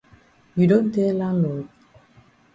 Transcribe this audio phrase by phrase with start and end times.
[0.55, 1.67] You don tell landlord?